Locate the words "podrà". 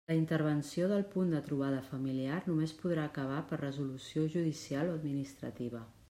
2.79-3.03